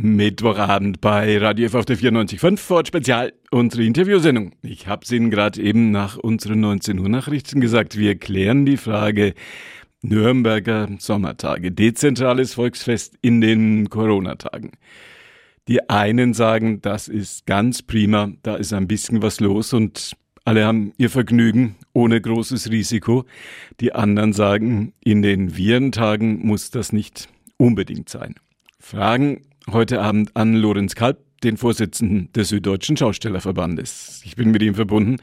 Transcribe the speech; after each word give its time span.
Mittwochabend 0.00 1.00
bei 1.00 1.38
Radio 1.38 1.66
F 1.66 1.74
auf 1.74 1.84
der 1.84 1.98
94.5 1.98 2.56
Ford 2.56 2.86
Spezial, 2.86 3.32
unsere 3.50 3.82
Interviewsendung. 3.82 4.52
Ich 4.62 4.86
habe 4.86 5.02
es 5.02 5.10
Ihnen 5.10 5.28
gerade 5.28 5.60
eben 5.60 5.90
nach 5.90 6.16
unseren 6.16 6.60
19 6.60 7.00
Uhr 7.00 7.08
Nachrichten 7.08 7.60
gesagt. 7.60 7.98
Wir 7.98 8.14
klären 8.16 8.64
die 8.64 8.76
Frage 8.76 9.34
Nürnberger 10.02 10.88
Sommertage, 11.00 11.72
dezentrales 11.72 12.54
Volksfest 12.54 13.18
in 13.22 13.40
den 13.40 13.90
Corona-Tagen. 13.90 14.70
Die 15.66 15.90
einen 15.90 16.32
sagen, 16.32 16.80
das 16.80 17.08
ist 17.08 17.44
ganz 17.46 17.82
prima, 17.82 18.30
da 18.44 18.54
ist 18.54 18.72
ein 18.72 18.86
bisschen 18.86 19.20
was 19.20 19.40
los 19.40 19.72
und 19.72 20.12
alle 20.44 20.64
haben 20.64 20.92
ihr 20.96 21.10
Vergnügen 21.10 21.74
ohne 21.92 22.20
großes 22.20 22.70
Risiko. 22.70 23.24
Die 23.80 23.92
anderen 23.92 24.32
sagen, 24.32 24.92
in 25.02 25.22
den 25.22 25.56
Virentagen 25.56 26.46
muss 26.46 26.70
das 26.70 26.92
nicht 26.92 27.28
unbedingt 27.56 28.08
sein. 28.08 28.36
Fragen 28.78 29.42
heute 29.72 30.00
Abend 30.00 30.36
an 30.36 30.54
Lorenz 30.54 30.94
Kalb, 30.94 31.18
den 31.42 31.56
Vorsitzenden 31.56 32.32
des 32.32 32.48
Süddeutschen 32.48 32.96
Schaustellerverbandes. 32.96 34.22
Ich 34.24 34.36
bin 34.36 34.50
mit 34.50 34.62
ihm 34.62 34.74
verbunden. 34.74 35.16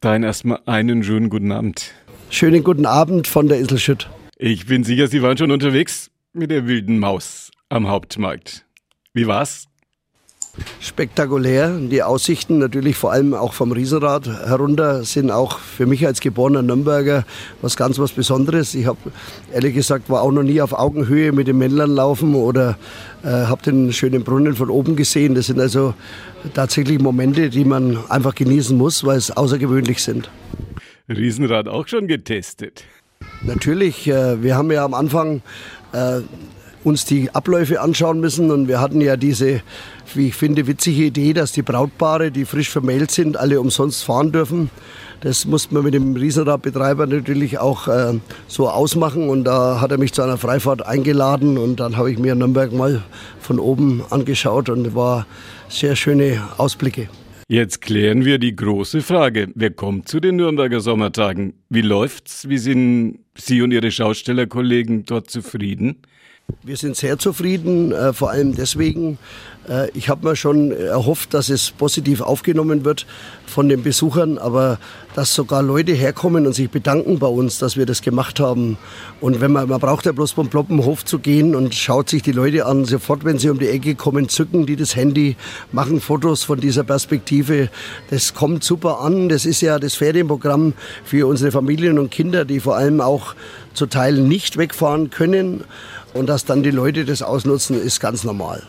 Dahin 0.00 0.22
erstmal 0.22 0.60
einen 0.66 1.02
schönen 1.02 1.30
guten 1.30 1.52
Abend. 1.52 1.92
Schönen 2.30 2.64
guten 2.64 2.86
Abend 2.86 3.26
von 3.26 3.48
der 3.48 3.58
Insel 3.58 3.78
Schütt. 3.78 4.08
Ich 4.36 4.66
bin 4.66 4.84
sicher, 4.84 5.06
Sie 5.06 5.22
waren 5.22 5.38
schon 5.38 5.50
unterwegs 5.50 6.10
mit 6.32 6.50
der 6.50 6.66
wilden 6.66 6.98
Maus 6.98 7.50
am 7.68 7.88
Hauptmarkt. 7.88 8.66
Wie 9.12 9.26
war's? 9.26 9.66
Spektakulär. 10.80 11.78
Die 11.78 12.02
Aussichten 12.02 12.58
natürlich 12.58 12.96
vor 12.96 13.12
allem 13.12 13.34
auch 13.34 13.52
vom 13.52 13.72
Riesenrad 13.72 14.26
herunter 14.26 15.04
sind 15.04 15.30
auch 15.30 15.58
für 15.58 15.86
mich 15.86 16.06
als 16.06 16.20
geborener 16.20 16.62
Nürnberger 16.62 17.24
was 17.62 17.76
ganz 17.76 17.98
was 17.98 18.12
Besonderes. 18.12 18.74
Ich 18.74 18.86
habe 18.86 18.98
ehrlich 19.52 19.74
gesagt 19.74 20.08
war 20.10 20.22
auch 20.22 20.32
noch 20.32 20.42
nie 20.42 20.60
auf 20.60 20.72
Augenhöhe 20.72 21.32
mit 21.32 21.48
den 21.48 21.58
Männlern 21.58 21.90
laufen 21.90 22.34
oder 22.34 22.78
äh, 23.22 23.28
habe 23.28 23.62
den 23.62 23.92
schönen 23.92 24.22
Brunnen 24.22 24.54
von 24.54 24.70
oben 24.70 24.96
gesehen. 24.96 25.34
Das 25.34 25.46
sind 25.46 25.60
also 25.60 25.94
tatsächlich 26.54 27.00
Momente, 27.00 27.50
die 27.50 27.64
man 27.64 27.98
einfach 28.08 28.34
genießen 28.34 28.76
muss, 28.76 29.04
weil 29.04 29.18
es 29.18 29.30
außergewöhnlich 29.30 30.02
sind. 30.02 30.30
Riesenrad 31.08 31.68
auch 31.68 31.88
schon 31.88 32.06
getestet? 32.06 32.84
Natürlich. 33.42 34.06
Äh, 34.08 34.42
wir 34.42 34.56
haben 34.56 34.70
ja 34.70 34.84
am 34.84 34.94
Anfang 34.94 35.42
äh, 35.92 36.20
uns 36.84 37.04
die 37.04 37.34
Abläufe 37.34 37.80
anschauen 37.80 38.20
müssen. 38.20 38.50
Und 38.50 38.68
wir 38.68 38.80
hatten 38.80 39.00
ja 39.00 39.16
diese, 39.16 39.62
wie 40.14 40.28
ich 40.28 40.34
finde, 40.34 40.66
witzige 40.66 41.04
Idee, 41.04 41.32
dass 41.32 41.52
die 41.52 41.62
Brautpaare, 41.62 42.30
die 42.30 42.44
frisch 42.44 42.70
vermählt 42.70 43.10
sind, 43.10 43.36
alle 43.36 43.60
umsonst 43.60 44.04
fahren 44.04 44.30
dürfen. 44.30 44.70
Das 45.20 45.46
musste 45.46 45.74
man 45.74 45.84
mit 45.84 45.94
dem 45.94 46.14
Riesenradbetreiber 46.14 47.06
natürlich 47.06 47.58
auch 47.58 47.88
äh, 47.88 48.12
so 48.46 48.68
ausmachen. 48.68 49.28
Und 49.28 49.44
da 49.44 49.80
hat 49.80 49.90
er 49.90 49.98
mich 49.98 50.12
zu 50.12 50.22
einer 50.22 50.36
Freifahrt 50.36 50.86
eingeladen. 50.86 51.58
Und 51.58 51.80
dann 51.80 51.96
habe 51.96 52.12
ich 52.12 52.18
mir 52.18 52.34
Nürnberg 52.34 52.72
mal 52.72 53.02
von 53.40 53.58
oben 53.58 54.02
angeschaut 54.10 54.68
und 54.68 54.94
war 54.94 55.26
sehr 55.68 55.96
schöne 55.96 56.42
Ausblicke. 56.58 57.08
Jetzt 57.48 57.82
klären 57.82 58.24
wir 58.24 58.38
die 58.38 58.56
große 58.56 59.02
Frage. 59.02 59.48
Wer 59.54 59.70
kommt 59.70 60.08
zu 60.08 60.18
den 60.18 60.36
Nürnberger 60.36 60.80
Sommertagen? 60.80 61.52
Wie 61.68 61.82
läuft's? 61.82 62.48
Wie 62.48 62.56
sind 62.56 63.18
Sie 63.36 63.60
und 63.60 63.70
Ihre 63.70 63.90
Schaustellerkollegen 63.90 65.04
dort 65.04 65.30
zufrieden? 65.30 65.96
Wir 66.62 66.76
sind 66.76 66.96
sehr 66.96 67.18
zufrieden, 67.18 67.92
äh, 67.92 68.12
vor 68.12 68.30
allem 68.30 68.54
deswegen. 68.54 69.18
Äh, 69.68 69.90
ich 69.94 70.10
habe 70.10 70.28
mir 70.28 70.36
schon 70.36 70.72
erhofft, 70.72 71.32
dass 71.32 71.48
es 71.48 71.70
positiv 71.70 72.20
aufgenommen 72.20 72.84
wird 72.84 73.06
von 73.46 73.68
den 73.68 73.82
Besuchern, 73.82 74.36
aber 74.36 74.78
dass 75.14 75.34
sogar 75.34 75.62
Leute 75.62 75.92
herkommen 75.92 76.46
und 76.46 76.52
sich 76.52 76.70
bedanken 76.70 77.18
bei 77.18 77.26
uns, 77.26 77.58
dass 77.58 77.76
wir 77.76 77.86
das 77.86 78.02
gemacht 78.02 78.40
haben. 78.40 78.76
Und 79.22 79.40
wenn 79.40 79.52
man, 79.52 79.68
man 79.68 79.80
braucht 79.80 80.04
ja 80.04 80.12
bloß 80.12 80.32
vom 80.32 80.48
Ploppenhof 80.48 81.04
zu 81.04 81.18
gehen 81.18 81.54
und 81.54 81.74
schaut 81.74 82.10
sich 82.10 82.22
die 82.22 82.32
Leute 82.32 82.66
an, 82.66 82.84
sofort, 82.84 83.24
wenn 83.24 83.38
sie 83.38 83.48
um 83.48 83.58
die 83.58 83.68
Ecke 83.68 83.94
kommen, 83.94 84.28
zücken 84.28 84.66
die 84.66 84.76
das 84.76 84.96
Handy, 84.96 85.36
machen 85.72 86.00
Fotos 86.00 86.44
von 86.44 86.60
dieser 86.60 86.84
Perspektive. 86.84 87.70
Das 88.10 88.34
kommt 88.34 88.64
super 88.64 89.00
an. 89.00 89.28
Das 89.28 89.46
ist 89.46 89.60
ja 89.60 89.78
das 89.78 89.94
Ferienprogramm 89.94 90.74
für 91.04 91.26
unsere 91.26 91.52
Familien 91.52 91.98
und 91.98 92.10
Kinder, 92.10 92.44
die 92.44 92.60
vor 92.60 92.76
allem 92.76 93.00
auch 93.00 93.34
zu 93.72 93.86
Teilen 93.86 94.28
nicht 94.28 94.56
wegfahren 94.56 95.10
können. 95.10 95.64
Und 96.14 96.28
dass 96.28 96.44
dann 96.44 96.62
die 96.62 96.70
Leute 96.70 97.04
das 97.04 97.22
ausnutzen, 97.22 97.80
ist 97.80 98.00
ganz 98.00 98.24
normal. 98.24 98.62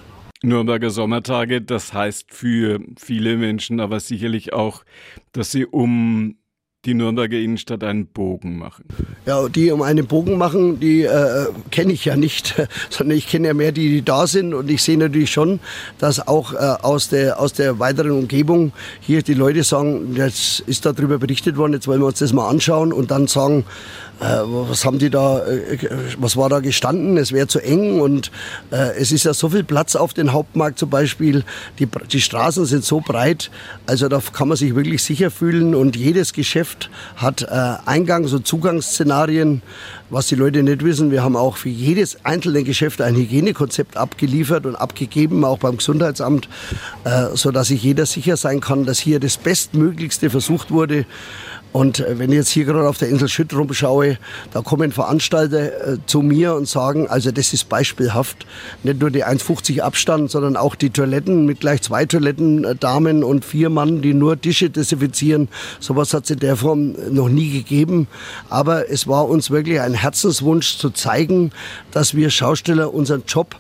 Nürnberger 0.44 0.90
Sommertage, 0.90 1.62
das 1.62 1.94
heißt 1.94 2.34
für 2.34 2.80
viele 2.98 3.38
Menschen 3.38 3.80
aber 3.80 4.00
sicherlich 4.00 4.54
auch, 4.54 4.84
dass 5.32 5.52
sie 5.52 5.66
um 5.66 6.36
die 6.86 6.94
Nürnberger 6.94 7.38
Innenstadt 7.38 7.84
einen 7.84 8.06
Bogen 8.08 8.58
machen. 8.58 8.86
Ja, 9.26 9.50
die 9.50 9.72
um 9.72 9.82
einen 9.82 10.06
Bogen 10.06 10.38
machen, 10.38 10.80
die 10.80 11.02
äh, 11.02 11.48
kenne 11.72 11.94
ich 11.94 12.06
ja 12.06 12.16
nicht, 12.16 12.56
sondern 12.90 13.18
ich 13.18 13.28
kenne 13.28 13.48
ja 13.48 13.54
mehr 13.54 13.72
die, 13.72 13.90
die 13.90 14.02
da 14.04 14.28
sind 14.28 14.54
und 14.54 14.70
ich 14.70 14.84
sehe 14.84 14.98
natürlich 14.98 15.32
schon, 15.32 15.60
dass 15.98 16.28
auch 16.28 16.54
äh, 16.54 16.58
aus, 16.58 17.10
der, 17.10 17.40
aus 17.40 17.54
der 17.54 17.80
weiteren 17.80 18.12
Umgebung 18.12 18.72
hier 19.00 19.24
die 19.24 19.34
Leute 19.34 19.64
sagen, 19.64 20.16
jetzt 20.16 20.60
ist 20.62 20.86
darüber 20.86 21.18
berichtet 21.18 21.58
worden, 21.58 21.74
jetzt 21.74 21.88
wollen 21.88 22.02
wir 22.02 22.08
uns 22.08 22.20
das 22.20 22.34
mal 22.34 22.48
anschauen 22.48 22.94
und 22.94 23.10
dann 23.10 23.28
sagen, 23.28 23.66
was 24.20 24.86
haben 24.86 25.00
die 25.00 25.10
da, 25.10 25.46
äh, 25.46 25.78
was 26.18 26.38
war 26.38 26.50
da 26.50 26.60
gestanden? 26.60 27.18
Es 27.18 27.32
wäre 27.32 27.48
zu 27.48 27.60
eng 27.60 28.00
und 28.00 28.32
äh, 28.72 28.98
es 28.98 29.12
ist 29.12 29.26
ja 29.26 29.34
so 29.34 29.50
viel 29.50 29.64
Platz 29.64 29.96
auf 29.96 30.14
den 30.14 30.32
Hauptmarkt 30.32 30.80
zum 30.80 30.90
Beispiel. 30.90 31.44
Die, 31.80 31.88
die 32.12 32.22
Straßen 32.22 32.66
sind 32.66 32.86
so 32.86 33.02
breit, 33.02 33.52
also 33.86 34.08
da 34.08 34.22
kann 34.34 34.48
man 34.48 34.58
sich 34.58 34.76
wirklich 34.76 35.04
sicher 35.04 35.32
fühlen 35.32 35.76
und 35.76 35.96
jedes 35.96 36.34
Geschäft 36.34 36.90
hat 37.18 37.44
äh, 37.44 37.46
Eingangs- 37.46 38.34
und 38.34 38.48
Zugangsszenarien. 38.48 39.62
Was 40.12 40.28
die 40.28 40.36
Leute 40.36 40.62
nicht 40.62 40.84
wissen, 40.84 41.12
wir 41.12 41.24
haben 41.24 41.36
auch 41.36 41.58
für 41.58 41.70
jedes 41.70 42.24
einzelne 42.24 42.64
Geschäft 42.64 43.02
ein 43.02 43.16
Hygienekonzept 43.16 43.98
abgeliefert 43.98 44.68
und 44.68 44.76
abgegeben, 44.76 45.44
auch 45.44 45.58
beim 45.58 45.78
Gesundheitsamt, 45.78 46.48
äh, 47.06 47.36
sodass 47.36 47.70
sich 47.70 47.82
jeder 47.82 48.06
sicher 48.06 48.38
sein 48.38 48.62
kann, 48.62 48.86
dass 48.86 49.00
hier 49.00 49.20
das 49.20 49.38
Bestmöglichste 49.38 50.30
versucht 50.30 50.70
wurde. 50.70 51.06
Und 51.76 52.00
äh, 52.00 52.18
wenn 52.18 52.32
ich 52.32 52.38
jetzt 52.38 52.52
hier 52.52 52.64
gerade 52.64 52.88
auf 52.88 53.00
der 53.00 53.10
Insel 53.10 53.28
Schütt 53.28 53.54
rumschaue, 53.54 54.18
da 54.54 54.62
kommen 54.62 54.94
Veranstalter 54.94 55.96
äh, 55.96 55.98
zu 56.06 56.22
mir 56.22 56.56
und 56.56 56.70
sagen, 56.70 57.10
also 57.10 57.32
das 57.32 57.52
ist 57.52 57.68
beispielhaft. 57.68 58.46
Nicht 58.84 59.02
nur 59.02 59.12
die 59.12 59.26
1,50 59.26 59.82
Abstand, 59.82 60.32
sondern 60.32 60.56
auch 60.56 60.76
die 60.76 60.90
Toiletten 60.90 61.46
mit 61.46 61.60
gleich 61.60 61.82
zwei 61.82 62.06
Toiletten, 62.06 62.64
äh, 62.64 62.76
Damen 62.78 63.26
und 63.26 63.44
vier 63.44 63.70
Mann, 63.70 64.02
die 64.02 64.14
nur 64.14 64.40
Tische 64.40 64.70
desinfizieren. 64.70 65.50
Sowas 65.82 66.14
hat 66.14 66.24
es 66.24 66.30
in 66.30 66.40
der 66.40 66.56
Form 66.56 66.96
noch 67.12 67.28
nie 67.28 67.52
gegeben. 67.52 68.08
Aber 68.48 68.90
es 68.90 69.06
war 69.10 69.28
uns 69.28 69.52
wirklich 69.52 69.82
ein 69.82 69.96
Herzenswunsch 69.96 70.78
zu 70.78 70.92
zeigen, 70.92 71.52
dass 71.92 72.16
wir 72.16 72.30
Schausteller 72.30 72.94
unseren 72.94 73.24
Job 73.28 73.54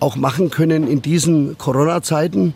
auch 0.00 0.16
machen 0.16 0.50
können 0.50 0.86
in 0.86 1.02
diesen 1.02 1.56
Corona-Zeiten 1.58 2.54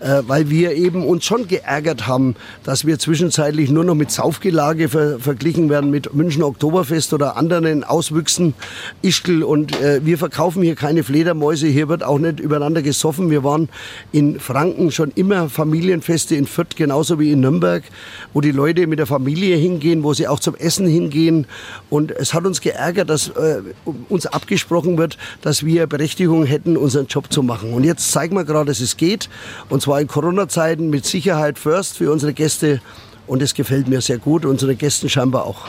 äh, 0.00 0.22
weil 0.26 0.50
wir 0.50 0.72
eben 0.72 1.04
uns 1.04 1.24
schon 1.24 1.48
geärgert 1.48 2.06
haben, 2.06 2.34
dass 2.64 2.84
wir 2.84 2.98
zwischenzeitlich 2.98 3.70
nur 3.70 3.84
noch 3.84 3.94
mit 3.94 4.10
Saufgelage 4.10 4.88
ver 4.88 5.18
verglichen 5.18 5.68
werden 5.68 5.90
mit 5.90 6.14
München 6.14 6.42
Oktoberfest 6.42 7.12
oder 7.12 7.36
anderen 7.36 7.84
Auswüchsen, 7.84 8.54
Ischgl 9.02 9.42
und 9.42 9.80
äh, 9.80 10.00
wir 10.04 10.18
verkaufen 10.18 10.62
hier 10.62 10.74
keine 10.74 11.02
Fledermäuse, 11.02 11.66
hier 11.66 11.88
wird 11.88 12.02
auch 12.02 12.18
nicht 12.18 12.40
übereinander 12.40 12.82
gesoffen. 12.82 13.30
Wir 13.30 13.44
waren 13.44 13.68
in 14.12 14.38
Franken 14.40 14.90
schon 14.90 15.12
immer 15.14 15.48
Familienfeste 15.48 16.36
in 16.36 16.46
Fürth 16.46 16.76
genauso 16.76 17.18
wie 17.18 17.32
in 17.32 17.40
Nürnberg, 17.40 17.82
wo 18.32 18.40
die 18.40 18.50
Leute 18.50 18.86
mit 18.86 18.98
der 18.98 19.06
Familie 19.06 19.56
hingehen, 19.56 20.02
wo 20.02 20.14
sie 20.14 20.28
auch 20.28 20.40
zum 20.40 20.54
Essen 20.54 20.86
hingehen 20.86 21.46
und 21.90 22.10
es 22.10 22.34
hat 22.34 22.44
uns 22.44 22.60
geärgert, 22.60 23.10
dass 23.10 23.28
äh, 23.28 23.60
uns 24.08 24.26
abgesprochen 24.26 24.98
wird, 24.98 25.16
dass 25.42 25.64
wir 25.64 25.86
Berechtigung 25.86 26.44
hätten, 26.44 26.75
unseren 26.78 27.06
Job 27.06 27.32
zu 27.32 27.42
machen. 27.42 27.72
Und 27.72 27.84
jetzt 27.84 28.12
zeigen 28.12 28.36
wir 28.36 28.44
gerade, 28.44 28.66
dass 28.66 28.80
es 28.80 28.96
geht 28.96 29.28
und 29.68 29.82
zwar 29.82 30.00
in 30.00 30.06
Corona-Zeiten 30.06 30.90
mit 30.90 31.04
Sicherheit 31.04 31.58
first 31.58 31.96
für 31.98 32.12
unsere 32.12 32.32
Gäste. 32.32 32.80
Und 33.26 33.42
es 33.42 33.54
gefällt 33.54 33.88
mir 33.88 34.00
sehr 34.00 34.18
gut, 34.18 34.44
unsere 34.44 34.76
Gästen 34.76 35.08
scheinbar 35.08 35.46
auch. 35.46 35.66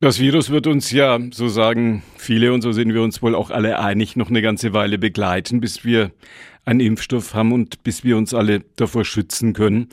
Das 0.00 0.20
Virus 0.20 0.50
wird 0.50 0.68
uns 0.68 0.92
ja, 0.92 1.18
so 1.32 1.48
sagen 1.48 2.04
viele 2.16 2.52
und 2.52 2.62
so 2.62 2.70
sind 2.70 2.94
wir 2.94 3.02
uns 3.02 3.20
wohl 3.20 3.34
auch 3.34 3.50
alle 3.50 3.80
einig, 3.80 4.14
noch 4.14 4.30
eine 4.30 4.42
ganze 4.42 4.72
Weile 4.72 4.96
begleiten, 4.96 5.60
bis 5.60 5.84
wir 5.84 6.12
einen 6.64 6.78
Impfstoff 6.78 7.34
haben 7.34 7.50
und 7.52 7.82
bis 7.82 8.04
wir 8.04 8.16
uns 8.16 8.32
alle 8.32 8.60
davor 8.76 9.04
schützen 9.04 9.54
können. 9.54 9.88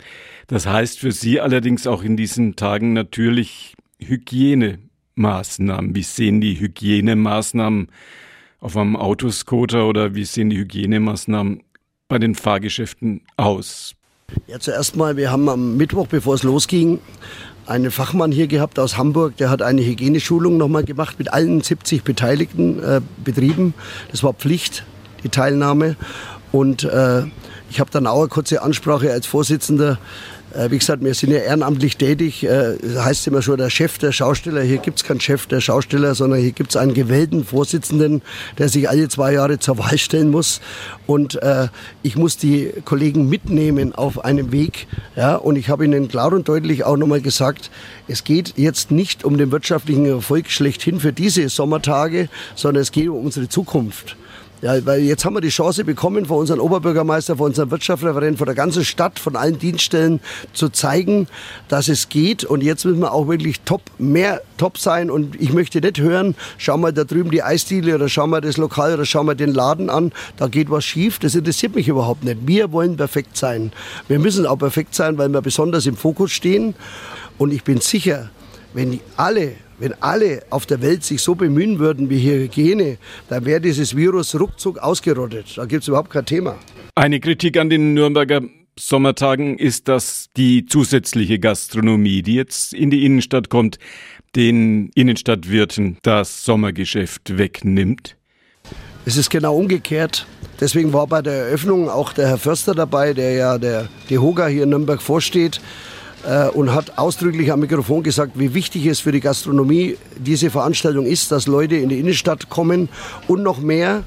Das 0.46 0.68
heißt 0.68 1.00
für 1.00 1.12
Sie 1.12 1.42
allerdings 1.42 1.88
auch 1.88 2.04
in 2.04 2.18
diesen 2.18 2.56
Tagen 2.56 2.94
natürlich 2.94 3.74
Hygienemaßnahmen. 4.00 5.96
Wie 5.96 6.04
sehen 6.04 6.40
die 6.40 6.60
Hygienemaßnahmen 6.60 7.88
auf 8.66 8.76
einem 8.76 8.96
Autoscooter 8.96 9.88
oder 9.88 10.16
wie 10.16 10.26
sehen 10.26 10.50
die 10.50 10.58
Hygienemaßnahmen 10.58 11.62
bei 12.08 12.18
den 12.18 12.34
Fahrgeschäften 12.34 13.22
aus? 13.38 13.94
Ja, 14.48 14.60
zuerst 14.60 14.96
mal, 14.96 15.18
wir 15.18 15.32
haben 15.32 15.48
am 15.50 15.78
Mittwoch, 15.78 16.08
bevor 16.08 16.34
es 16.34 16.42
losging, 16.42 17.00
einen 17.68 17.92
Fachmann 17.92 18.32
hier 18.32 18.48
gehabt 18.48 18.80
aus 18.80 18.98
Hamburg, 18.98 19.38
der 19.38 19.52
hat 19.52 19.62
eine 19.62 19.86
Hygieneschulung 19.86 20.58
nochmal 20.58 20.84
gemacht 20.84 21.20
mit 21.20 21.32
allen 21.32 21.62
70 21.62 22.04
beteiligten 22.04 22.82
äh, 22.82 23.02
Betrieben. 23.24 23.76
Das 24.10 24.24
war 24.24 24.34
Pflicht, 24.34 24.84
die 25.24 25.30
Teilnahme. 25.30 25.96
Und 26.52 26.84
äh, 26.84 27.24
ich 27.70 27.80
habe 27.80 27.90
dann 27.92 28.08
auch 28.08 28.20
eine 28.20 28.30
kurze 28.30 28.62
Ansprache 28.62 29.12
als 29.12 29.26
Vorsitzender 29.26 29.98
äh, 30.56 30.72
wie 30.72 30.78
gesagt, 30.78 31.04
wir 31.04 31.14
sind 31.14 31.32
ja 31.32 31.40
ehrenamtlich 31.40 31.98
tätig. 31.98 32.44
Äh, 32.44 32.78
heißt 32.98 33.28
immer 33.28 33.42
schon 33.42 33.58
der 33.58 33.70
Chef 33.70 33.98
der 33.98 34.12
Schausteller. 34.12 34.62
Hier 34.62 34.78
gibt 34.78 35.00
es 35.00 35.04
keinen 35.04 35.20
Chef 35.20 35.48
der 35.48 35.60
Schausteller, 35.60 36.16
sondern 36.16 36.40
hier 36.40 36.52
gibt 36.52 36.72
es 36.72 36.78
einen 36.78 36.94
gewählten 36.94 37.44
Vorsitzenden, 37.44 38.22
der 38.58 38.70
sich 38.70 38.90
alle 38.90 39.10
zwei 39.10 39.34
Jahre 39.34 39.60
zur 39.60 39.78
Wahl 39.78 39.98
stellen 39.98 40.30
muss. 40.30 40.62
Und 41.08 41.42
äh, 41.42 41.68
ich 42.04 42.16
muss 42.16 42.38
die 42.38 42.72
Kollegen 42.86 43.28
mitnehmen 43.28 43.94
auf 43.94 44.24
einem 44.24 44.52
Weg. 44.52 44.88
Ja, 45.16 45.36
und 45.36 45.58
ich 45.58 45.70
habe 45.70 45.86
ihnen 45.86 46.08
klar 46.08 46.32
und 46.32 46.48
deutlich 46.48 46.84
auch 46.86 46.98
nochmal 46.98 47.22
gesagt, 47.22 47.70
es 48.08 48.24
geht 48.24 48.54
jetzt 48.56 48.92
nicht 48.92 49.24
um 49.26 49.38
den 49.38 49.52
wirtschaftlichen 49.52 50.06
Erfolg 50.06 50.50
schlechthin 50.50 51.00
für 51.00 51.12
diese 51.12 51.50
Sommertage, 51.50 52.30
sondern 52.56 52.82
es 52.82 52.92
geht 52.92 53.10
um 53.10 53.26
unsere 53.26 53.50
Zukunft. 53.50 54.16
Ja, 54.62 54.84
weil 54.86 55.02
jetzt 55.02 55.26
haben 55.26 55.36
wir 55.36 55.42
die 55.42 55.50
Chance 55.50 55.84
bekommen 55.84 56.26
von 56.26 56.38
unserem 56.38 56.62
Oberbürgermeister, 56.62 57.36
von 57.36 57.48
unserem 57.48 57.72
Wirtschaftsreferent, 57.72 58.38
von 58.38 58.46
der 58.46 58.56
ganzen 58.56 58.86
Stadt, 58.86 59.20
von 59.20 59.36
allen 59.36 59.60
Dienststellen 59.60 60.22
zu 60.54 60.70
zeigen, 60.70 61.28
dass 61.68 61.90
es 61.90 62.08
geht. 62.08 62.46
Und 62.46 62.64
jetzt 62.64 62.86
müssen 62.86 63.02
wir 63.02 63.12
auch 63.12 63.28
wirklich 63.28 63.60
top, 63.62 63.82
mehr 63.98 64.42
top 64.58 64.78
sein. 64.78 65.12
Und 65.12 65.40
ich 65.40 65.52
möchte 65.52 65.82
nicht 65.82 66.00
hören, 66.00 66.36
schau 66.58 66.78
mal 66.78 66.94
da 66.94 67.04
drüben 67.04 67.32
die 67.32 67.44
Eisdiele 67.44 67.96
oder 67.96 68.08
schau 68.08 68.28
mal 68.28 68.40
das 68.40 68.56
Lokal 68.56 68.94
oder 68.94 69.06
schau 69.06 69.24
mal 69.24 69.36
den 69.36 69.54
Laden 69.54 69.90
an, 69.90 70.14
da 70.38 70.48
geht 70.48 70.70
was 70.72 70.86
schief. 70.86 71.20
Das 71.20 71.36
interessiert 71.36 71.76
mich 71.76 71.90
überhaupt 71.90 72.24
nicht. 72.24 72.40
Wir 72.46 72.72
wollen 72.72 72.96
perfekt 72.96 73.36
sein. 73.36 73.74
Wir 74.08 74.20
müssen 74.20 74.46
auch 74.46 74.58
perfekt 74.58 74.96
sein, 74.96 75.18
weil 75.18 75.30
wir 75.30 75.42
besonders 75.42 75.86
im 75.86 75.98
Fokus 75.98 76.32
stehen. 76.32 76.76
Und 77.38 77.52
ich 77.52 77.66
bin 77.66 77.82
sicher, 77.82 78.30
wenn 78.74 79.00
alle 79.18 79.54
wenn 79.80 79.94
alle 80.02 80.44
auf 80.50 80.66
der 80.66 80.82
Welt 80.82 81.04
sich 81.04 81.22
so 81.22 81.36
bemühen 81.36 81.80
würden 81.80 82.10
wie 82.10 82.18
hier 82.18 82.36
Hygiene, 82.36 82.98
dann 83.30 83.46
wäre 83.46 83.62
dieses 83.62 83.96
Virus 83.96 84.40
ruckzuck 84.40 84.80
ausgerottet. 84.80 85.58
Da 85.58 85.66
gibt 85.66 85.84
es 85.84 85.88
überhaupt 85.88 86.10
kein 86.10 86.26
Thema. 86.26 86.56
Eine 86.96 87.20
Kritik 87.20 87.58
an 87.58 87.70
den 87.70 87.94
Nürnberger 87.94 88.42
Sommertagen 88.78 89.58
ist, 89.58 89.88
dass 89.88 90.28
die 90.36 90.66
zusätzliche 90.66 91.40
Gastronomie, 91.40 92.22
die 92.22 92.36
jetzt 92.36 92.74
in 92.74 92.90
die 92.90 93.06
Innenstadt 93.06 93.50
kommt, 93.50 93.80
den 94.36 94.90
Innenstadtwirten 94.96 95.98
das 96.02 96.44
Sommergeschäft 96.44 97.38
wegnimmt. 97.38 98.18
Es 99.06 99.16
ist 99.16 99.30
genau 99.30 99.56
umgekehrt. 99.56 100.26
Deswegen 100.60 100.94
war 100.94 101.08
bei 101.08 101.22
der 101.22 101.48
Eröffnung 101.48 101.90
auch 101.90 102.12
der 102.12 102.28
Herr 102.28 102.38
Förster 102.38 102.74
dabei, 102.74 103.14
der 103.14 103.34
ja 103.34 103.58
der 103.58 103.88
DEHOGA 104.10 104.48
hier 104.48 104.64
in 104.64 104.70
Nürnberg 104.70 105.02
vorsteht 105.02 105.62
äh, 106.26 106.50
und 106.50 106.74
hat 106.74 106.98
ausdrücklich 106.98 107.52
am 107.52 107.60
Mikrofon 107.60 108.04
gesagt, 108.04 108.34
wie 108.36 108.54
wichtig 108.54 108.86
es 108.86 109.00
für 109.00 109.12
die 109.12 109.20
Gastronomie 109.20 109.98
diese 110.18 110.50
Veranstaltung 110.50 111.06
ist, 111.06 111.32
dass 111.32 111.48
Leute 111.48 111.76
in 111.76 111.90
die 111.90 112.00
Innenstadt 112.00 112.50
kommen 112.50 112.90
und 113.28 113.44
noch 113.44 113.60
mehr 113.60 114.04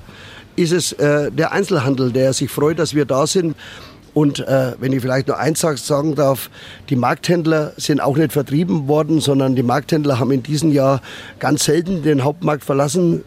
ist 0.56 0.73
es 0.73 0.93
äh, 0.93 1.31
der 1.31 1.53
Einzelhandel, 1.53 2.11
der 2.12 2.32
sich 2.32 2.50
freut, 2.50 2.79
dass 2.79 2.94
wir 2.94 3.05
da 3.05 3.26
sind. 3.26 3.55
Und 4.12 4.41
äh, 4.41 4.73
wenn 4.81 4.93
ich 4.93 5.00
vielleicht 5.00 5.29
noch 5.29 5.37
eins 5.37 5.61
sagen 5.61 6.17
darf, 6.17 6.50
die 6.91 6.97
Markthändler 6.97 7.73
sind 7.76 8.00
auch 8.00 8.17
nicht 8.17 8.32
vertrieben 8.32 8.88
worden, 8.88 9.20
sondern 9.20 9.55
die 9.55 9.62
Markthändler 9.62 10.19
haben 10.19 10.32
in 10.32 10.43
diesem 10.43 10.73
Jahr 10.73 11.00
ganz 11.38 11.65
selten 11.65 12.03
den 12.03 12.25
Hauptmarkt 12.25 12.65
verlassen 12.65 13.23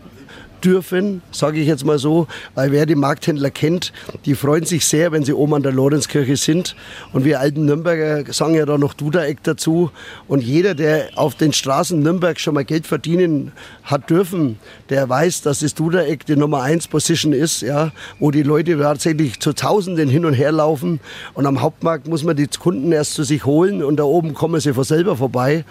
dürfen, 0.64 1.22
sage 1.32 1.60
ich 1.60 1.68
jetzt 1.68 1.86
mal 1.86 2.00
so, 2.00 2.28
weil 2.56 2.72
wer 2.72 2.86
die 2.86 2.96
Markthändler 2.96 3.50
kennt, 3.50 3.92
die 4.26 4.36
freuen 4.36 4.66
sich 4.66 4.86
sehr, 4.86 5.12
wenn 5.12 5.24
sie 5.24 5.34
oben 5.34 5.56
an 5.56 5.64
der 5.64 5.72
Lorenzkirche 5.72 6.38
sind. 6.38 6.76
Und 7.14 7.26
wir 7.26 7.40
alten 7.40 7.66
Nürnberger 7.66 8.32
sagen 8.32 8.56
ja 8.56 8.66
da 8.66 8.78
noch 8.78 8.94
Dudereck 8.94 9.44
dazu. 9.44 9.92
Und 10.28 10.44
jeder, 10.44 10.76
der 10.76 11.10
auf 11.16 11.36
den 11.36 11.54
Straßen 11.54 12.00
Nürnberg 12.00 12.40
schon 12.40 12.54
mal 12.54 12.66
Geld 12.66 12.88
verdienen 12.88 13.52
hat 13.84 14.10
dürfen, 14.10 14.60
der 14.90 15.08
weiß, 15.10 15.42
dass 15.42 15.60
das 15.60 15.74
Dudereck 15.74 16.26
die 16.26 16.36
Nummer 16.36 16.62
1 16.62 16.88
Position 16.88 17.34
ist, 17.34 17.62
ja, 17.62 17.92
wo 18.20 18.32
die 18.32 18.44
Leute 18.44 18.78
tatsächlich 18.78 19.40
zu 19.40 19.54
Tausenden 19.54 20.10
hin 20.10 20.26
und 20.26 20.34
her 20.34 20.52
laufen. 20.52 21.00
Und 21.34 21.46
am 21.46 21.62
Hauptmarkt 21.62 22.08
muss 22.08 22.24
man 22.24 22.36
die 22.36 22.48
Kunden 22.48 22.92
erst 22.92 23.14
zu 23.14 23.24
sich 23.24 23.46
holen 23.46 23.84
und 23.84 23.98
da 23.98 24.04
oben 24.04 24.34
kommen 24.34 24.60
sie 24.60 24.74
von 24.74 24.84
selber 24.84 25.16
vorbei. 25.16 25.66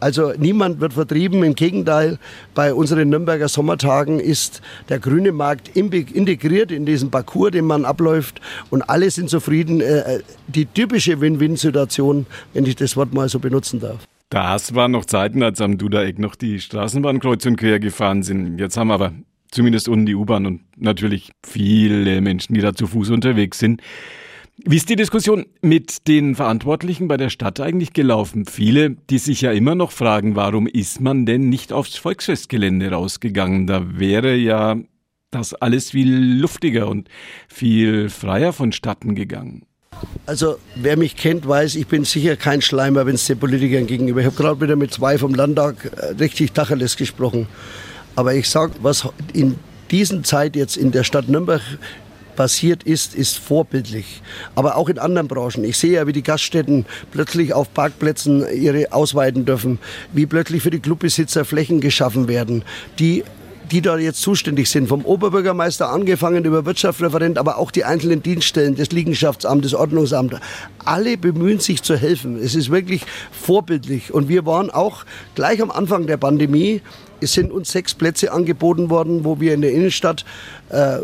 Also 0.00 0.32
niemand 0.38 0.80
wird 0.80 0.94
vertrieben. 0.94 1.44
Im 1.44 1.54
Gegenteil, 1.54 2.18
bei 2.54 2.74
unseren 2.74 3.08
Nürnberger 3.08 3.48
Sommertagen 3.48 4.18
ist 4.18 4.62
der 4.88 4.98
grüne 4.98 5.32
Markt 5.32 5.68
integriert 5.76 6.72
in 6.72 6.86
diesen 6.86 7.10
Parcours, 7.10 7.52
den 7.52 7.66
man 7.66 7.84
abläuft 7.84 8.40
und 8.70 8.82
alle 8.82 9.10
sind 9.10 9.30
zufrieden. 9.30 9.80
Äh, 9.80 10.16
äh, 10.16 10.22
die 10.48 10.66
typische 10.66 11.20
Win-Win-Situation, 11.20 12.26
wenn 12.54 12.66
ich 12.66 12.76
das 12.76 12.96
Wort 12.96 13.12
mal 13.14 13.28
so 13.28 13.38
benutzen 13.38 13.80
darf. 13.80 13.98
Das 14.30 14.74
waren 14.74 14.92
noch 14.92 15.04
Zeiten, 15.04 15.42
als 15.42 15.60
am 15.60 15.76
Dudaeck 15.76 16.18
noch 16.18 16.36
die 16.36 16.60
Straßenbahn 16.60 17.18
kreuz 17.20 17.44
und 17.46 17.56
quer 17.56 17.80
gefahren 17.80 18.22
sind. 18.22 18.58
Jetzt 18.58 18.76
haben 18.76 18.88
wir 18.88 18.94
aber 18.94 19.12
zumindest 19.50 19.88
unten 19.88 20.06
die 20.06 20.14
U-Bahn 20.14 20.46
und 20.46 20.60
natürlich 20.76 21.32
viele 21.44 22.20
Menschen, 22.20 22.54
die 22.54 22.60
da 22.60 22.72
zu 22.72 22.86
Fuß 22.86 23.10
unterwegs 23.10 23.58
sind. 23.58 23.82
Wie 24.64 24.76
ist 24.76 24.90
die 24.90 24.96
Diskussion 24.96 25.46
mit 25.62 26.06
den 26.06 26.34
Verantwortlichen 26.34 27.08
bei 27.08 27.16
der 27.16 27.30
Stadt 27.30 27.60
eigentlich 27.60 27.94
gelaufen? 27.94 28.44
Viele, 28.44 28.90
die 29.08 29.18
sich 29.18 29.40
ja 29.40 29.52
immer 29.52 29.74
noch 29.74 29.90
fragen, 29.90 30.36
warum 30.36 30.66
ist 30.66 31.00
man 31.00 31.24
denn 31.24 31.48
nicht 31.48 31.72
aufs 31.72 31.96
Volksfestgelände 31.96 32.90
rausgegangen? 32.90 33.66
Da 33.66 33.98
wäre 33.98 34.36
ja 34.36 34.76
das 35.30 35.54
alles 35.54 35.92
viel 35.92 36.14
luftiger 36.40 36.88
und 36.88 37.08
viel 37.48 38.10
freier 38.10 38.52
vonstatten 38.52 39.14
gegangen. 39.14 39.62
Also 40.26 40.56
wer 40.74 40.96
mich 40.96 41.16
kennt, 41.16 41.48
weiß, 41.48 41.76
ich 41.76 41.86
bin 41.86 42.04
sicher 42.04 42.36
kein 42.36 42.60
Schleimer, 42.60 43.06
wenn 43.06 43.14
es 43.14 43.26
den 43.26 43.38
Politikern 43.38 43.86
gegenüber. 43.86 44.20
Ich 44.20 44.26
habe 44.26 44.36
gerade 44.36 44.60
wieder 44.60 44.76
mit 44.76 44.92
zwei 44.92 45.16
vom 45.16 45.34
Landtag 45.34 45.90
äh, 45.96 46.06
richtig 46.20 46.52
Tacheles 46.52 46.96
gesprochen. 46.96 47.46
Aber 48.14 48.34
ich 48.34 48.48
sage, 48.48 48.72
was 48.82 49.08
in 49.32 49.56
diesen 49.90 50.24
Zeit 50.24 50.54
jetzt 50.56 50.76
in 50.76 50.92
der 50.92 51.04
Stadt 51.04 51.28
Nürnberg 51.28 51.62
passiert 52.36 52.82
ist, 52.82 53.14
ist 53.14 53.38
vorbildlich. 53.38 54.22
Aber 54.54 54.76
auch 54.76 54.88
in 54.88 54.98
anderen 54.98 55.28
Branchen. 55.28 55.64
Ich 55.64 55.78
sehe 55.78 55.92
ja, 55.92 56.06
wie 56.06 56.12
die 56.12 56.22
Gaststätten 56.22 56.86
plötzlich 57.10 57.52
auf 57.52 57.72
Parkplätzen 57.74 58.46
ihre 58.52 58.92
ausweiten 58.92 59.44
dürfen, 59.44 59.78
wie 60.12 60.26
plötzlich 60.26 60.62
für 60.62 60.70
die 60.70 60.80
Clubbesitzer 60.80 61.44
Flächen 61.44 61.80
geschaffen 61.80 62.28
werden, 62.28 62.64
die 62.98 63.24
die 63.70 63.80
da 63.80 63.96
jetzt 63.96 64.20
zuständig 64.20 64.68
sind, 64.68 64.88
vom 64.88 65.04
Oberbürgermeister 65.04 65.90
angefangen 65.90 66.44
über 66.44 66.66
Wirtschaftsreferent, 66.66 67.38
aber 67.38 67.58
auch 67.58 67.70
die 67.70 67.84
einzelnen 67.84 68.22
Dienststellen, 68.22 68.74
das 68.74 68.90
Liegenschaftsamt, 68.90 69.64
das 69.64 69.74
Ordnungsamt, 69.74 70.34
alle 70.84 71.16
bemühen 71.16 71.60
sich 71.60 71.82
zu 71.82 71.96
helfen. 71.96 72.36
Es 72.42 72.54
ist 72.54 72.70
wirklich 72.70 73.02
vorbildlich. 73.30 74.12
Und 74.12 74.28
wir 74.28 74.44
waren 74.44 74.70
auch 74.70 75.04
gleich 75.34 75.62
am 75.62 75.70
Anfang 75.70 76.06
der 76.06 76.16
Pandemie 76.16 76.82
es 77.20 77.32
sind 77.32 77.52
uns 77.52 77.70
sechs 77.70 77.94
Plätze 77.94 78.32
angeboten 78.32 78.90
worden, 78.90 79.24
wo 79.24 79.40
wir 79.40 79.54
in 79.54 79.62
der 79.62 79.72
Innenstadt 79.72 80.24
äh, 80.70 80.98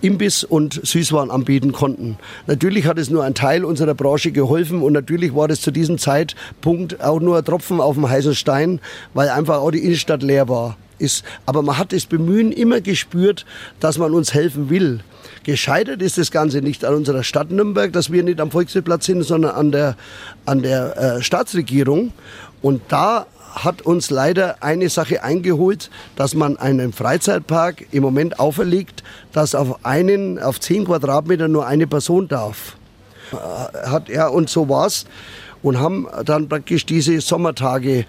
Imbiss 0.00 0.44
und 0.44 0.80
Süßwaren 0.84 1.30
anbieten 1.30 1.72
konnten. 1.72 2.18
Natürlich 2.46 2.86
hat 2.86 2.98
es 2.98 3.10
nur 3.10 3.24
ein 3.24 3.34
Teil 3.34 3.64
unserer 3.64 3.94
Branche 3.94 4.32
geholfen 4.32 4.82
und 4.82 4.92
natürlich 4.92 5.34
war 5.34 5.48
das 5.48 5.60
zu 5.60 5.70
diesem 5.70 5.98
Zeitpunkt 5.98 7.00
auch 7.00 7.20
nur 7.20 7.38
ein 7.38 7.44
Tropfen 7.44 7.80
auf 7.80 7.94
dem 7.94 8.08
heißen 8.08 8.34
Stein, 8.34 8.80
weil 9.14 9.28
einfach 9.28 9.58
auch 9.58 9.70
die 9.70 9.84
Innenstadt 9.84 10.22
leer 10.22 10.48
war. 10.48 10.76
Ist, 10.98 11.24
aber 11.46 11.62
man 11.62 11.78
hat 11.78 11.92
das 11.92 12.06
Bemühen 12.06 12.52
immer 12.52 12.80
gespürt, 12.80 13.44
dass 13.80 13.98
man 13.98 14.12
uns 14.12 14.34
helfen 14.34 14.70
will. 14.70 15.00
Gescheitert 15.44 16.00
ist 16.00 16.18
das 16.18 16.30
Ganze 16.30 16.62
nicht 16.62 16.84
an 16.84 16.94
unserer 16.94 17.24
Stadt 17.24 17.50
Nürnberg, 17.50 17.92
dass 17.92 18.12
wir 18.12 18.22
nicht 18.22 18.40
am 18.40 18.52
Volksfestplatz 18.52 19.06
sind, 19.06 19.22
sondern 19.24 19.52
an 19.52 19.72
der, 19.72 19.96
an 20.46 20.62
der 20.62 20.96
äh, 20.96 21.22
Staatsregierung. 21.22 22.12
Und 22.62 22.80
da 22.88 23.26
hat 23.54 23.82
uns 23.82 24.10
leider 24.10 24.62
eine 24.62 24.88
Sache 24.88 25.22
eingeholt, 25.22 25.90
dass 26.16 26.34
man 26.34 26.56
einen 26.56 26.92
Freizeitpark 26.92 27.86
im 27.90 28.02
Moment 28.02 28.40
auferlegt, 28.40 29.02
dass 29.32 29.54
auf 29.54 29.84
einen, 29.84 30.38
auf 30.38 30.58
zehn 30.58 30.86
Quadratmeter 30.86 31.48
nur 31.48 31.66
eine 31.66 31.86
Person 31.86 32.28
darf. 32.28 32.76
Äh, 33.32 33.88
hat 33.88 34.08
er 34.08 34.32
und 34.32 34.48
so 34.48 34.68
war's 34.68 35.04
und 35.62 35.78
haben 35.78 36.06
dann 36.24 36.48
praktisch 36.48 36.86
diese 36.86 37.20
Sommertage 37.20 38.06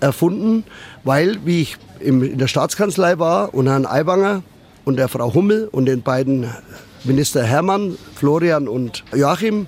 erfunden, 0.00 0.64
weil 1.04 1.38
wie 1.44 1.62
ich 1.62 1.76
in 2.00 2.38
der 2.38 2.48
Staatskanzlei 2.48 3.18
war 3.18 3.54
und 3.54 3.68
Herrn 3.68 3.86
Aiwanger 3.86 4.42
und 4.84 4.96
der 4.96 5.08
Frau 5.08 5.32
Hummel 5.32 5.68
und 5.70 5.86
den 5.86 6.02
beiden 6.02 6.50
Minister 7.04 7.42
Hermann, 7.44 7.96
Florian 8.14 8.68
und 8.68 9.04
Joachim 9.14 9.66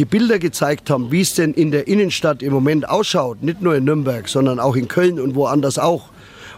die 0.00 0.06
Bilder 0.06 0.38
gezeigt 0.38 0.88
haben, 0.88 1.12
wie 1.12 1.20
es 1.20 1.34
denn 1.34 1.52
in 1.52 1.72
der 1.72 1.86
Innenstadt 1.86 2.42
im 2.42 2.54
Moment 2.54 2.88
ausschaut, 2.88 3.42
nicht 3.42 3.60
nur 3.60 3.74
in 3.74 3.84
Nürnberg, 3.84 4.30
sondern 4.30 4.58
auch 4.58 4.74
in 4.74 4.88
Köln 4.88 5.20
und 5.20 5.34
woanders 5.34 5.78
auch. 5.78 6.08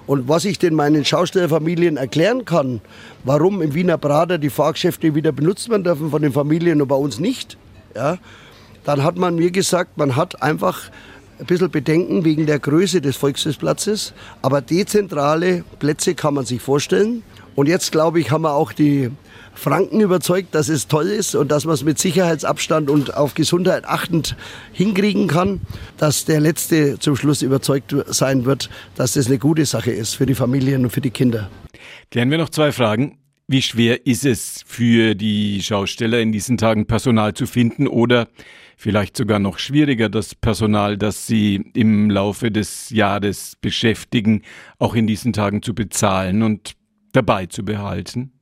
Und 0.06 0.28
was 0.28 0.44
ich 0.44 0.61
denn 0.61 0.75
meinen 0.75 1.04
Schaustellerfamilien 1.04 1.96
erklären 1.96 2.44
kann, 2.44 2.80
warum 3.25 3.61
im 3.61 3.75
Wiener 3.75 3.99
Prater 3.99 4.38
die 4.38 4.49
Fahrgeschäfte 4.49 5.16
wieder 5.16 5.32
benutzt 5.32 5.68
werden 5.70 5.82
dürfen 5.82 6.12
von 6.12 6.22
den 6.22 6.32
Familien 6.32 6.80
und 6.80 6.87
bei 6.87 6.94
uns 6.94 7.18
nicht, 7.18 7.56
ja, 7.96 8.18
dann 8.84 9.02
hat 9.02 9.16
man 9.16 9.34
mir 9.34 9.50
gesagt, 9.50 9.99
man 9.99 10.14
hat 10.14 10.40
einfach 10.40 10.80
ein 11.40 11.46
bisschen 11.46 11.72
Bedenken 11.72 12.25
wegen 12.25 12.46
der 12.46 12.61
Größe 12.61 13.00
des 13.00 13.16
Volksfestplatzes, 13.16 14.14
aber 14.40 14.61
dezentrale 14.61 15.64
Plätze 15.80 16.14
kann 16.14 16.34
man 16.34 16.44
sich 16.44 16.62
vorstellen. 16.62 17.25
Und 17.54 17.68
jetzt 17.68 17.92
glaube 17.92 18.21
ich, 18.21 18.30
haben 18.30 18.42
wir 18.42 18.54
auch 18.54 18.73
die 18.73 19.11
Franken 19.54 20.00
überzeugt, 20.00 20.54
dass 20.54 20.68
es 20.68 20.88
toll 20.88 21.06
ist 21.06 21.35
und 21.35 21.50
dass 21.50 21.64
man 21.64 21.75
es 21.75 21.85
mit 21.85 21.99
Sicherheitsabstand 21.99 22.88
und 22.88 23.14
auf 23.14 23.35
Gesundheit 23.35 23.85
achtend 23.85 24.37
hinkriegen 24.73 25.28
kann, 25.28 25.61
dass 25.99 26.25
der 26.25 26.40
Letzte 26.40 26.99
zum 26.99 27.16
Schluss 27.16 27.42
überzeugt 27.42 27.94
sein 28.06 28.44
wird, 28.44 28.71
dass 28.97 29.12
das 29.12 29.26
eine 29.26 29.38
gute 29.38 29.66
Sache 29.66 29.90
ist 29.90 30.14
für 30.14 30.26
die 30.26 30.35
Familien 30.35 30.85
und 30.85 30.90
für 30.90 31.00
die 31.00 31.11
Kinder. 31.11 31.50
Klären 32.11 32.30
wir 32.30 32.38
noch 32.38 32.50
zwei 32.50 32.73
Fragen. 32.73 33.18
Wie 33.49 33.61
schwer 33.61 34.06
ist 34.06 34.25
es 34.25 34.64
für 34.66 35.14
die 35.14 35.62
Schausteller 35.62 36.21
in 36.21 36.32
diesen 36.32 36.56
Tagen 36.56 36.87
Personal 36.87 37.35
zu 37.35 37.47
finden 37.47 37.87
oder 37.87 38.28
vielleicht 38.76 39.16
sogar 39.16 39.38
noch 39.38 39.59
schwieriger, 39.59 40.09
das 40.09 40.35
Personal, 40.35 40.97
das 40.97 41.26
sie 41.26 41.71
im 41.75 42.09
Laufe 42.09 42.50
des 42.50 42.90
Jahres 42.90 43.56
beschäftigen, 43.61 44.42
auch 44.78 44.94
in 44.94 45.06
diesen 45.06 45.32
Tagen 45.32 45.62
zu 45.62 45.75
bezahlen 45.75 46.42
und 46.42 46.76
dabei 47.12 47.47
zu 47.47 47.64
behalten? 47.64 48.33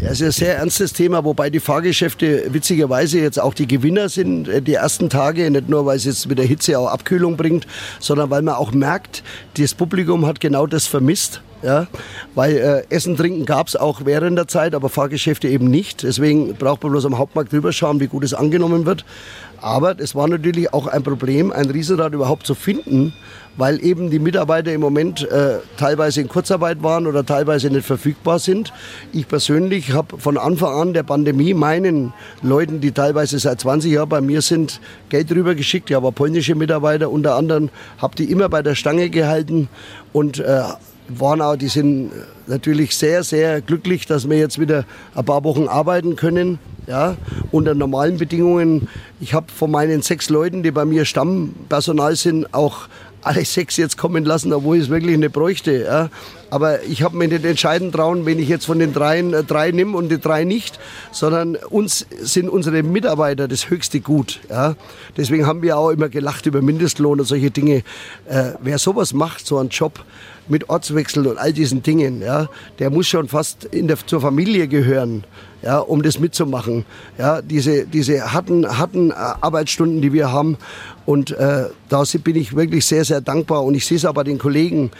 Ja, 0.00 0.10
es 0.10 0.20
ist 0.20 0.26
ein 0.26 0.32
sehr 0.32 0.56
ernstes 0.56 0.92
Thema, 0.92 1.24
wobei 1.24 1.50
die 1.50 1.60
Fahrgeschäfte 1.60 2.46
witzigerweise 2.52 3.18
jetzt 3.18 3.38
auch 3.38 3.54
die 3.54 3.66
Gewinner 3.66 4.08
sind, 4.08 4.48
äh, 4.48 4.62
die 4.62 4.74
ersten 4.74 5.10
Tage, 5.10 5.50
nicht 5.50 5.68
nur, 5.68 5.84
weil 5.86 5.96
es 5.96 6.04
jetzt 6.04 6.28
mit 6.28 6.38
der 6.38 6.46
Hitze 6.46 6.78
auch 6.78 6.88
Abkühlung 6.88 7.36
bringt, 7.36 7.66
sondern 8.00 8.30
weil 8.30 8.42
man 8.42 8.54
auch 8.54 8.72
merkt, 8.72 9.22
das 9.58 9.74
Publikum 9.74 10.26
hat 10.26 10.40
genau 10.40 10.66
das 10.66 10.86
vermisst. 10.86 11.42
Ja, 11.64 11.86
weil 12.34 12.56
äh, 12.58 12.94
Essen, 12.94 13.16
Trinken 13.16 13.46
gab 13.46 13.68
es 13.68 13.74
auch 13.74 14.02
während 14.04 14.36
der 14.36 14.48
Zeit, 14.48 14.74
aber 14.74 14.90
Fahrgeschäfte 14.90 15.48
eben 15.48 15.70
nicht. 15.70 16.02
Deswegen 16.02 16.54
braucht 16.56 16.82
man 16.82 16.92
bloß 16.92 17.06
am 17.06 17.16
Hauptmarkt 17.16 17.52
drüber 17.52 17.72
schauen, 17.72 18.00
wie 18.00 18.06
gut 18.06 18.22
es 18.22 18.34
angenommen 18.34 18.84
wird. 18.84 19.06
Aber 19.62 19.98
es 19.98 20.14
war 20.14 20.28
natürlich 20.28 20.74
auch 20.74 20.86
ein 20.86 21.02
Problem, 21.02 21.50
ein 21.50 21.70
Riesenrad 21.70 22.12
überhaupt 22.12 22.46
zu 22.46 22.54
finden, 22.54 23.14
weil 23.56 23.82
eben 23.82 24.10
die 24.10 24.18
Mitarbeiter 24.18 24.74
im 24.74 24.82
Moment 24.82 25.26
äh, 25.30 25.60
teilweise 25.78 26.20
in 26.20 26.28
Kurzarbeit 26.28 26.82
waren 26.82 27.06
oder 27.06 27.24
teilweise 27.24 27.70
nicht 27.70 27.86
verfügbar 27.86 28.38
sind. 28.38 28.74
Ich 29.14 29.26
persönlich 29.26 29.94
habe 29.94 30.18
von 30.18 30.36
Anfang 30.36 30.74
an 30.74 30.92
der 30.92 31.02
Pandemie 31.02 31.54
meinen 31.54 32.12
Leuten, 32.42 32.82
die 32.82 32.92
teilweise 32.92 33.38
seit 33.38 33.62
20 33.62 33.90
Jahren 33.90 34.10
bei 34.10 34.20
mir 34.20 34.42
sind, 34.42 34.82
Geld 35.08 35.32
rübergeschickt. 35.32 35.88
Ich 35.88 35.96
habe 35.96 36.12
polnische 36.12 36.54
Mitarbeiter 36.56 37.08
unter 37.08 37.36
anderem, 37.36 37.70
habe 37.96 38.16
die 38.16 38.30
immer 38.30 38.50
bei 38.50 38.60
der 38.60 38.74
Stange 38.74 39.08
gehalten 39.08 39.70
und 40.12 40.40
äh, 40.40 40.62
Warnau, 41.08 41.56
die 41.56 41.68
sind 41.68 42.10
natürlich 42.46 42.96
sehr, 42.96 43.22
sehr 43.22 43.60
glücklich, 43.60 44.06
dass 44.06 44.28
wir 44.28 44.38
jetzt 44.38 44.58
wieder 44.58 44.84
ein 45.14 45.24
paar 45.24 45.44
Wochen 45.44 45.68
arbeiten 45.68 46.16
können. 46.16 46.58
Ja, 46.86 47.16
unter 47.50 47.74
normalen 47.74 48.18
Bedingungen. 48.18 48.88
Ich 49.18 49.32
habe 49.32 49.46
von 49.50 49.70
meinen 49.70 50.02
sechs 50.02 50.28
Leuten, 50.28 50.62
die 50.62 50.70
bei 50.70 50.84
mir 50.84 51.06
Stammpersonal 51.06 52.14
sind, 52.14 52.52
auch 52.52 52.88
alle 53.24 53.44
sechs 53.44 53.78
jetzt 53.78 53.96
kommen 53.96 54.24
lassen, 54.24 54.52
obwohl 54.52 54.76
ich 54.76 54.84
es 54.84 54.88
wirklich 54.90 55.16
nicht 55.16 55.32
bräuchte. 55.32 55.82
Ja. 55.84 56.10
Aber 56.50 56.82
ich 56.82 57.02
habe 57.02 57.16
mir 57.16 57.26
nicht 57.26 57.44
entscheiden 57.44 57.90
trauen, 57.90 58.26
wenn 58.26 58.38
ich 58.38 58.48
jetzt 58.48 58.66
von 58.66 58.78
den 58.78 58.92
dreien 58.92 59.32
äh, 59.32 59.42
drei 59.42 59.70
nehme 59.70 59.96
und 59.96 60.10
die 60.10 60.20
drei 60.20 60.44
nicht, 60.44 60.78
sondern 61.10 61.56
uns 61.56 62.06
sind 62.20 62.48
unsere 62.48 62.82
Mitarbeiter 62.82 63.48
das 63.48 63.70
höchste 63.70 64.00
Gut. 64.00 64.40
Ja. 64.50 64.76
Deswegen 65.16 65.46
haben 65.46 65.62
wir 65.62 65.78
auch 65.78 65.90
immer 65.90 66.08
gelacht 66.08 66.46
über 66.46 66.60
Mindestlohn 66.60 67.18
und 67.18 67.26
solche 67.26 67.50
Dinge. 67.50 67.82
Äh, 68.28 68.52
wer 68.60 68.78
sowas 68.78 69.14
macht, 69.14 69.46
so 69.46 69.58
einen 69.58 69.70
Job, 69.70 70.04
mit 70.48 70.68
Ortswechsel 70.68 71.26
und 71.26 71.38
all 71.38 71.52
diesen 71.52 71.82
Dingen, 71.82 72.20
ja, 72.20 72.48
der 72.78 72.90
muss 72.90 73.06
schon 73.06 73.28
fast 73.28 73.64
in 73.64 73.88
der, 73.88 73.96
zur 74.06 74.20
Familie 74.20 74.68
gehören, 74.68 75.24
ja, 75.62 75.78
um 75.78 76.02
das 76.02 76.18
mitzumachen. 76.18 76.84
Ja, 77.18 77.40
diese, 77.40 77.86
diese 77.86 78.32
harten, 78.32 78.66
harten 78.66 79.10
äh, 79.10 79.14
Arbeitsstunden, 79.14 80.02
die 80.02 80.12
wir 80.12 80.30
haben. 80.30 80.58
Und 81.06 81.30
äh, 81.32 81.66
da 81.88 82.02
bin 82.22 82.36
ich 82.36 82.54
wirklich 82.54 82.84
sehr, 82.84 83.04
sehr 83.04 83.20
dankbar. 83.20 83.64
Und 83.64 83.74
ich 83.74 83.86
sehe 83.86 83.96
es 83.96 84.04
aber 84.04 84.24
den 84.24 84.38
Kollegen, 84.38 84.90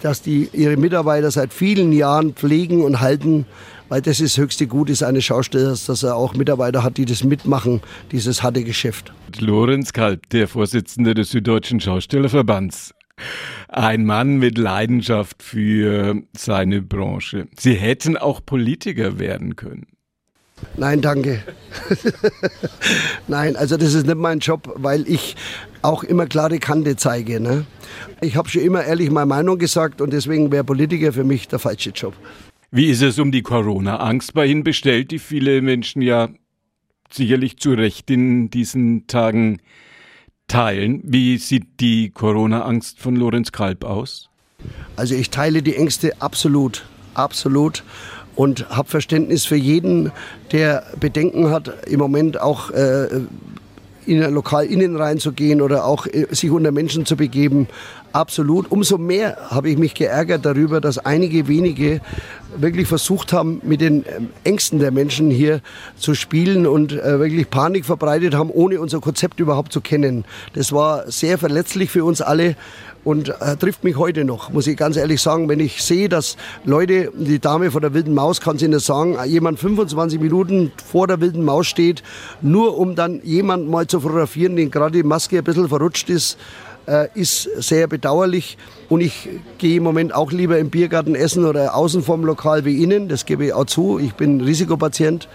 dass 0.00 0.22
die 0.22 0.48
ihre 0.52 0.76
Mitarbeiter 0.76 1.30
seit 1.30 1.52
vielen 1.52 1.92
Jahren 1.92 2.32
pflegen 2.34 2.82
und 2.82 3.00
halten, 3.00 3.46
weil 3.88 4.02
das 4.02 4.20
ist 4.20 4.36
höchste 4.36 4.66
Gut 4.66 4.88
des 4.88 5.02
eines 5.02 5.24
Schaustellers, 5.24 5.86
dass 5.86 6.02
er 6.02 6.16
auch 6.16 6.34
Mitarbeiter 6.34 6.82
hat, 6.82 6.96
die 6.96 7.04
das 7.04 7.22
mitmachen, 7.22 7.82
dieses 8.10 8.42
harte 8.42 8.64
Geschäft. 8.64 9.12
Lorenz 9.38 9.92
Kalb, 9.92 10.28
der 10.30 10.48
Vorsitzende 10.48 11.14
des 11.14 11.30
Süddeutschen 11.30 11.80
Schaustellerverbands. 11.80 12.95
Ein 13.68 14.04
Mann 14.04 14.38
mit 14.38 14.58
Leidenschaft 14.58 15.42
für 15.42 16.22
seine 16.36 16.82
Branche. 16.82 17.48
Sie 17.58 17.74
hätten 17.74 18.16
auch 18.16 18.44
Politiker 18.44 19.18
werden 19.18 19.56
können. 19.56 19.86
Nein, 20.76 21.02
danke. 21.02 21.42
Nein, 23.28 23.56
also 23.56 23.76
das 23.76 23.92
ist 23.92 24.06
nicht 24.06 24.16
mein 24.16 24.38
Job, 24.38 24.72
weil 24.76 25.06
ich 25.06 25.36
auch 25.82 26.02
immer 26.02 26.26
klare 26.26 26.58
Kante 26.58 26.96
zeige. 26.96 27.40
Ne? 27.40 27.66
Ich 28.20 28.36
habe 28.36 28.48
schon 28.48 28.62
immer 28.62 28.84
ehrlich 28.84 29.10
meine 29.10 29.26
Meinung 29.26 29.58
gesagt 29.58 30.00
und 30.00 30.12
deswegen 30.12 30.50
wäre 30.50 30.64
Politiker 30.64 31.12
für 31.12 31.24
mich 31.24 31.48
der 31.48 31.58
falsche 31.58 31.90
Job. 31.90 32.14
Wie 32.70 32.86
ist 32.86 33.02
es 33.02 33.18
um 33.18 33.32
die 33.32 33.42
Corona-Angst 33.42 34.34
bei 34.34 34.46
Ihnen 34.46 34.64
bestellt, 34.64 35.10
die 35.10 35.18
viele 35.18 35.60
Menschen 35.60 36.02
ja 36.02 36.30
sicherlich 37.10 37.58
zu 37.58 37.72
Recht 37.74 38.10
in 38.10 38.50
diesen 38.50 39.06
Tagen 39.06 39.60
teilen. 40.48 41.00
Wie 41.04 41.38
sieht 41.38 41.80
die 41.80 42.10
Corona-Angst 42.10 43.00
von 43.00 43.16
Lorenz 43.16 43.52
Kalb 43.52 43.84
aus? 43.84 44.28
Also 44.96 45.14
ich 45.14 45.30
teile 45.30 45.62
die 45.62 45.76
Ängste 45.76 46.20
absolut, 46.20 46.86
absolut 47.14 47.84
und 48.36 48.68
habe 48.68 48.88
Verständnis 48.88 49.44
für 49.44 49.56
jeden, 49.56 50.12
der 50.52 50.84
Bedenken 51.00 51.50
hat, 51.50 51.86
im 51.86 51.98
Moment 51.98 52.40
auch 52.40 52.70
äh, 52.70 53.08
in 54.06 54.22
ein 54.22 54.32
Lokal 54.32 54.66
innen 54.66 54.96
reinzugehen 54.96 55.60
oder 55.60 55.84
auch 55.84 56.06
äh, 56.06 56.26
sich 56.30 56.50
unter 56.50 56.70
Menschen 56.70 57.06
zu 57.06 57.16
begeben. 57.16 57.68
Absolut. 58.16 58.70
Umso 58.70 58.96
mehr 58.96 59.36
habe 59.50 59.68
ich 59.68 59.76
mich 59.76 59.92
geärgert 59.92 60.46
darüber, 60.46 60.80
dass 60.80 60.96
einige 60.96 61.48
wenige 61.48 62.00
wirklich 62.56 62.88
versucht 62.88 63.34
haben, 63.34 63.60
mit 63.62 63.82
den 63.82 64.06
ähm, 64.06 64.30
Ängsten 64.42 64.78
der 64.78 64.90
Menschen 64.90 65.30
hier 65.30 65.60
zu 65.98 66.14
spielen 66.14 66.66
und 66.66 66.92
äh, 66.92 67.18
wirklich 67.18 67.50
Panik 67.50 67.84
verbreitet 67.84 68.34
haben, 68.34 68.48
ohne 68.48 68.80
unser 68.80 69.00
Konzept 69.00 69.38
überhaupt 69.38 69.70
zu 69.70 69.82
kennen. 69.82 70.24
Das 70.54 70.72
war 70.72 71.10
sehr 71.10 71.36
verletzlich 71.36 71.90
für 71.90 72.06
uns 72.06 72.22
alle 72.22 72.56
und 73.04 73.28
äh, 73.28 73.56
trifft 73.56 73.84
mich 73.84 73.98
heute 73.98 74.24
noch, 74.24 74.50
muss 74.50 74.66
ich 74.66 74.78
ganz 74.78 74.96
ehrlich 74.96 75.20
sagen. 75.20 75.50
Wenn 75.50 75.60
ich 75.60 75.82
sehe, 75.82 76.08
dass 76.08 76.38
Leute, 76.64 77.12
die 77.14 77.38
Dame 77.38 77.70
von 77.70 77.82
der 77.82 77.92
wilden 77.92 78.14
Maus 78.14 78.40
kann 78.40 78.56
sie 78.56 78.68
nicht 78.68 78.80
sagen, 78.84 79.18
jemand 79.26 79.58
25 79.58 80.18
Minuten 80.18 80.72
vor 80.90 81.06
der 81.06 81.20
wilden 81.20 81.44
Maus 81.44 81.66
steht, 81.66 82.02
nur 82.40 82.78
um 82.78 82.94
dann 82.94 83.20
jemand 83.24 83.68
mal 83.68 83.86
zu 83.86 84.00
fotografieren, 84.00 84.56
den 84.56 84.70
gerade 84.70 84.96
die 84.96 85.02
Maske 85.02 85.36
ein 85.36 85.44
bisschen 85.44 85.68
verrutscht 85.68 86.08
ist, 86.08 86.34
äh, 86.34 86.36
ist 87.14 87.48
sehr 87.56 87.88
bedauerlich. 87.88 88.58
Und 88.88 89.00
ich 89.00 89.28
gehe 89.58 89.76
im 89.76 89.82
Moment 89.82 90.14
auch 90.14 90.30
lieber 90.30 90.58
im 90.58 90.70
Biergarten 90.70 91.14
essen 91.14 91.44
oder 91.44 91.74
außen 91.74 92.02
vom 92.02 92.24
Lokal 92.24 92.64
wie 92.64 92.76
Ihnen. 92.76 93.08
Das 93.08 93.26
gebe 93.26 93.46
ich 93.46 93.52
auch 93.52 93.64
zu. 93.64 93.98
Ich 93.98 94.14
bin 94.14 94.40
Risikopatient. 94.40 95.28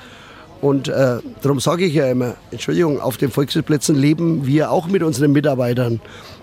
Und 0.61 0.87
äh, 0.87 1.17
darum 1.41 1.59
sage 1.59 1.85
ich 1.85 1.95
ja 1.95 2.09
immer, 2.09 2.35
Entschuldigung, 2.51 3.01
auf 3.01 3.17
den 3.17 3.31
Volksplätzen 3.31 3.95
leben 3.95 4.45
wir 4.45 4.71
auch 4.71 4.87
mit 4.87 5.01
unseren 5.01 5.31
Mitarbeitern. 5.31 5.99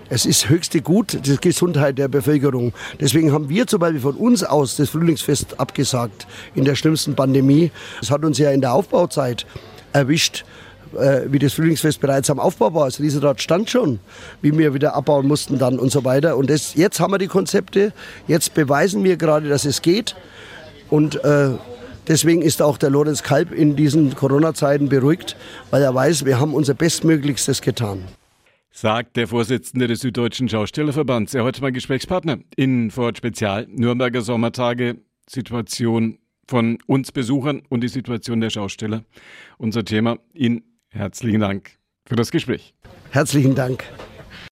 Es 0.09 0.25
ist 0.25 0.49
höchste 0.49 0.81
Gut, 0.81 1.19
die 1.25 1.37
Gesundheit 1.37 1.97
der 1.97 2.07
Bevölkerung. 2.09 2.73
Deswegen 2.99 3.31
haben 3.31 3.47
wir 3.47 3.67
zum 3.67 3.79
Beispiel 3.79 4.01
von 4.01 4.15
uns 4.15 4.43
aus 4.43 4.75
das 4.75 4.89
Frühlingsfest 4.89 5.59
abgesagt 5.59 6.27
in 6.53 6.65
der 6.65 6.75
schlimmsten 6.75 7.15
Pandemie. 7.15 7.71
Das 8.01 8.11
hat 8.11 8.25
uns 8.25 8.37
ja 8.39 8.51
in 8.51 8.59
der 8.59 8.73
Aufbauzeit 8.73 9.45
erwischt 9.93 10.45
äh, 10.97 11.21
wie 11.31 11.39
das 11.39 11.53
Frühlingsfest 11.53 11.99
bereits 11.99 12.29
am 12.29 12.39
Aufbau 12.39 12.73
war. 12.73 12.85
Das 12.85 12.99
Riesenrad 12.99 13.41
stand 13.41 13.69
schon, 13.69 13.99
wie 14.41 14.57
wir 14.57 14.73
wieder 14.73 14.95
abbauen 14.95 15.27
mussten 15.27 15.57
dann 15.57 15.79
und 15.79 15.91
so 15.91 16.05
weiter. 16.05 16.37
Und 16.37 16.49
das, 16.49 16.75
jetzt 16.75 16.99
haben 16.99 17.11
wir 17.11 17.17
die 17.17 17.27
Konzepte, 17.27 17.93
jetzt 18.27 18.53
beweisen 18.53 19.03
wir 19.03 19.17
gerade, 19.17 19.49
dass 19.49 19.65
es 19.65 19.81
geht. 19.81 20.15
Und 20.89 21.23
äh, 21.23 21.51
deswegen 22.07 22.41
ist 22.41 22.61
auch 22.61 22.77
der 22.77 22.89
Lorenz 22.89 23.23
Kalb 23.23 23.51
in 23.51 23.75
diesen 23.75 24.15
Corona-Zeiten 24.15 24.89
beruhigt, 24.89 25.35
weil 25.69 25.81
er 25.83 25.93
weiß, 25.93 26.25
wir 26.25 26.39
haben 26.39 26.53
unser 26.53 26.73
Bestmöglichstes 26.73 27.61
getan. 27.61 28.03
Sagt 28.71 29.17
der 29.17 29.27
Vorsitzende 29.27 29.87
des 29.87 30.01
Süddeutschen 30.01 30.47
Schaustellerverbands. 30.47 31.33
Er 31.33 31.43
heute 31.43 31.61
mein 31.61 31.73
Gesprächspartner 31.73 32.37
in 32.55 32.91
Vorort 32.91 33.17
Spezial 33.17 33.67
Nürnberger 33.69 34.21
Sommertage 34.21 34.97
Situation 35.27 36.19
von 36.47 36.79
uns 36.87 37.11
Besuchern 37.11 37.61
und 37.69 37.81
die 37.81 37.87
Situation 37.87 38.41
der 38.41 38.49
Schausteller. 38.49 39.03
Unser 39.57 39.85
Thema 39.85 40.17
in 40.33 40.63
Herzlichen 40.89 41.39
Dank 41.39 41.77
für 42.05 42.15
das 42.15 42.31
Gespräch. 42.31 42.73
Herzlichen 43.11 43.55
Dank. 43.55 43.83